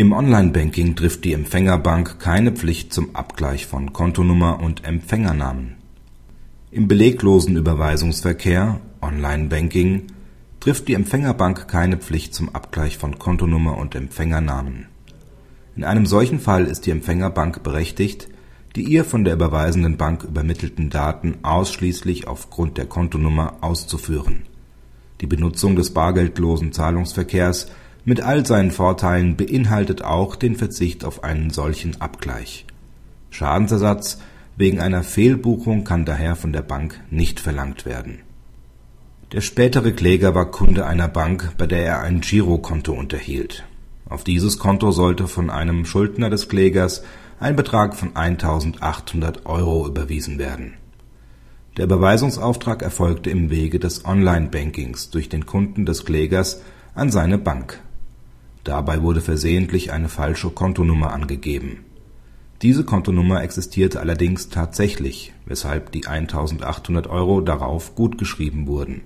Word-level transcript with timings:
Im 0.00 0.12
Online-Banking 0.12 0.96
trifft 0.96 1.26
die 1.26 1.34
Empfängerbank 1.34 2.18
keine 2.18 2.52
Pflicht 2.52 2.90
zum 2.90 3.14
Abgleich 3.14 3.66
von 3.66 3.92
Kontonummer 3.92 4.58
und 4.58 4.82
Empfängernamen. 4.86 5.76
Im 6.70 6.88
beleglosen 6.88 7.54
Überweisungsverkehr 7.58 8.80
(Online-Banking) 9.02 10.04
trifft 10.58 10.88
die 10.88 10.94
Empfängerbank 10.94 11.68
keine 11.68 11.98
Pflicht 11.98 12.32
zum 12.32 12.48
Abgleich 12.54 12.96
von 12.96 13.18
Kontonummer 13.18 13.76
und 13.76 13.94
Empfängernamen. 13.94 14.86
In 15.76 15.84
einem 15.84 16.06
solchen 16.06 16.40
Fall 16.40 16.64
ist 16.64 16.86
die 16.86 16.92
Empfängerbank 16.92 17.62
berechtigt, 17.62 18.28
die 18.76 18.84
ihr 18.84 19.04
von 19.04 19.24
der 19.24 19.34
überweisenden 19.34 19.98
Bank 19.98 20.24
übermittelten 20.24 20.88
Daten 20.88 21.40
ausschließlich 21.42 22.26
aufgrund 22.26 22.78
der 22.78 22.86
Kontonummer 22.86 23.58
auszuführen. 23.60 24.44
Die 25.20 25.26
Benutzung 25.26 25.76
des 25.76 25.92
bargeldlosen 25.92 26.72
Zahlungsverkehrs 26.72 27.66
mit 28.04 28.20
all 28.20 28.46
seinen 28.46 28.70
Vorteilen 28.70 29.36
beinhaltet 29.36 30.02
auch 30.02 30.36
den 30.36 30.56
Verzicht 30.56 31.04
auf 31.04 31.24
einen 31.24 31.50
solchen 31.50 32.00
Abgleich. 32.00 32.66
Schadensersatz 33.30 34.18
wegen 34.56 34.80
einer 34.80 35.02
Fehlbuchung 35.02 35.84
kann 35.84 36.04
daher 36.04 36.36
von 36.36 36.52
der 36.52 36.62
Bank 36.62 37.00
nicht 37.10 37.40
verlangt 37.40 37.86
werden. 37.86 38.20
Der 39.32 39.40
spätere 39.40 39.92
Kläger 39.92 40.34
war 40.34 40.50
Kunde 40.50 40.86
einer 40.86 41.08
Bank, 41.08 41.52
bei 41.56 41.66
der 41.66 41.84
er 41.84 42.00
ein 42.00 42.20
Girokonto 42.20 42.92
unterhielt. 42.92 43.64
Auf 44.08 44.24
dieses 44.24 44.58
Konto 44.58 44.90
sollte 44.90 45.28
von 45.28 45.50
einem 45.50 45.84
Schuldner 45.84 46.30
des 46.30 46.48
Klägers 46.48 47.04
ein 47.38 47.54
Betrag 47.54 47.94
von 47.94 48.14
1.800 48.14 49.46
Euro 49.46 49.86
überwiesen 49.86 50.38
werden. 50.38 50.74
Der 51.76 51.84
Überweisungsauftrag 51.84 52.82
erfolgte 52.82 53.30
im 53.30 53.50
Wege 53.50 53.78
des 53.78 54.04
Online-Bankings 54.04 55.10
durch 55.10 55.28
den 55.28 55.46
Kunden 55.46 55.86
des 55.86 56.04
Klägers 56.04 56.60
an 56.94 57.10
seine 57.10 57.38
Bank 57.38 57.80
Dabei 58.64 59.02
wurde 59.02 59.20
versehentlich 59.20 59.92
eine 59.92 60.08
falsche 60.08 60.50
Kontonummer 60.50 61.12
angegeben. 61.12 61.84
Diese 62.62 62.84
Kontonummer 62.84 63.42
existierte 63.42 64.00
allerdings 64.00 64.50
tatsächlich, 64.50 65.32
weshalb 65.46 65.92
die 65.92 66.04
1.800 66.04 67.08
Euro 67.08 67.40
darauf 67.40 67.94
gutgeschrieben 67.94 68.66
wurden. 68.66 69.00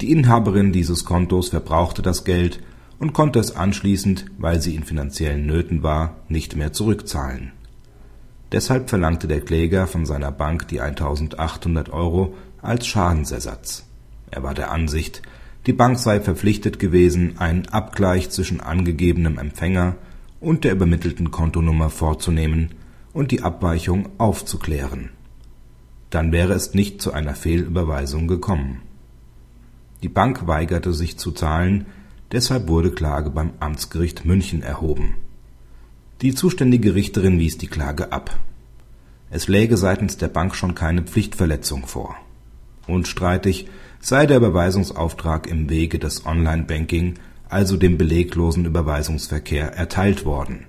Die 0.00 0.10
Inhaberin 0.10 0.72
dieses 0.72 1.04
Kontos 1.04 1.50
verbrauchte 1.50 2.00
das 2.00 2.24
Geld 2.24 2.60
und 2.98 3.12
konnte 3.12 3.38
es 3.38 3.54
anschließend, 3.54 4.26
weil 4.38 4.62
sie 4.62 4.74
in 4.74 4.84
finanziellen 4.84 5.44
Nöten 5.44 5.82
war, 5.82 6.16
nicht 6.28 6.56
mehr 6.56 6.72
zurückzahlen. 6.72 7.52
Deshalb 8.50 8.88
verlangte 8.88 9.28
der 9.28 9.40
Kläger 9.40 9.86
von 9.86 10.06
seiner 10.06 10.32
Bank 10.32 10.68
die 10.68 10.80
1.800 10.80 11.90
Euro 11.90 12.34
als 12.62 12.86
Schadensersatz. 12.86 13.84
Er 14.30 14.42
war 14.42 14.54
der 14.54 14.70
Ansicht 14.70 15.22
die 15.66 15.72
Bank 15.72 15.98
sei 15.98 16.20
verpflichtet 16.20 16.78
gewesen, 16.78 17.38
einen 17.38 17.68
Abgleich 17.68 18.30
zwischen 18.30 18.60
angegebenem 18.60 19.38
Empfänger 19.38 19.96
und 20.40 20.64
der 20.64 20.72
übermittelten 20.72 21.30
Kontonummer 21.30 21.88
vorzunehmen 21.88 22.70
und 23.12 23.30
die 23.30 23.42
Abweichung 23.42 24.08
aufzuklären. 24.18 25.10
Dann 26.10 26.32
wäre 26.32 26.52
es 26.54 26.74
nicht 26.74 27.00
zu 27.00 27.12
einer 27.12 27.34
Fehlüberweisung 27.34 28.26
gekommen. 28.26 28.82
Die 30.02 30.08
Bank 30.08 30.48
weigerte 30.48 30.92
sich 30.92 31.16
zu 31.16 31.30
zahlen, 31.30 31.86
deshalb 32.32 32.68
wurde 32.68 32.90
Klage 32.90 33.30
beim 33.30 33.52
Amtsgericht 33.60 34.24
München 34.24 34.62
erhoben. 34.62 35.14
Die 36.22 36.34
zuständige 36.34 36.94
Richterin 36.94 37.38
wies 37.38 37.56
die 37.56 37.68
Klage 37.68 38.10
ab. 38.10 38.36
Es 39.30 39.48
läge 39.48 39.76
seitens 39.76 40.16
der 40.16 40.28
Bank 40.28 40.56
schon 40.56 40.74
keine 40.74 41.02
Pflichtverletzung 41.02 41.86
vor. 41.86 42.16
Unstreitig 42.86 43.68
sei 44.00 44.26
der 44.26 44.38
Überweisungsauftrag 44.38 45.46
im 45.46 45.70
Wege 45.70 45.98
des 45.98 46.26
Online-Banking, 46.26 47.14
also 47.48 47.76
dem 47.76 47.98
beleglosen 47.98 48.64
Überweisungsverkehr, 48.64 49.72
erteilt 49.74 50.24
worden. 50.24 50.66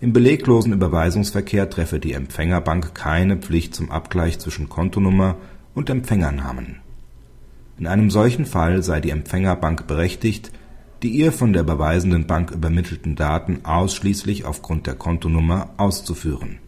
Im 0.00 0.12
beleglosen 0.12 0.72
Überweisungsverkehr 0.72 1.68
treffe 1.68 1.98
die 1.98 2.12
Empfängerbank 2.12 2.94
keine 2.94 3.36
Pflicht 3.36 3.74
zum 3.74 3.90
Abgleich 3.90 4.38
zwischen 4.38 4.68
Kontonummer 4.68 5.36
und 5.74 5.90
Empfängernamen. 5.90 6.76
In 7.78 7.86
einem 7.86 8.10
solchen 8.10 8.46
Fall 8.46 8.82
sei 8.82 9.00
die 9.00 9.10
Empfängerbank 9.10 9.86
berechtigt, 9.86 10.52
die 11.02 11.10
ihr 11.10 11.32
von 11.32 11.52
der 11.52 11.62
überweisenden 11.62 12.26
Bank 12.26 12.50
übermittelten 12.50 13.14
Daten 13.14 13.64
ausschließlich 13.64 14.44
aufgrund 14.44 14.86
der 14.86 14.94
Kontonummer 14.94 15.70
auszuführen. 15.76 16.58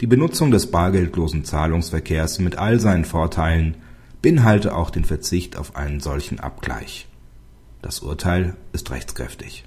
Die 0.00 0.06
Benutzung 0.06 0.50
des 0.50 0.70
bargeldlosen 0.70 1.44
Zahlungsverkehrs 1.44 2.38
mit 2.38 2.56
all 2.56 2.80
seinen 2.80 3.04
Vorteilen 3.04 3.76
beinhalte 4.20 4.74
auch 4.74 4.90
den 4.90 5.04
Verzicht 5.04 5.56
auf 5.56 5.76
einen 5.76 6.00
solchen 6.00 6.40
Abgleich. 6.40 7.06
Das 7.80 8.00
Urteil 8.00 8.56
ist 8.72 8.90
rechtskräftig 8.90 9.64